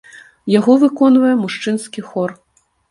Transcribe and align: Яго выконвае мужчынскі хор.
Яго 0.53 0.77
выконвае 0.83 1.35
мужчынскі 1.45 2.09
хор. 2.11 2.39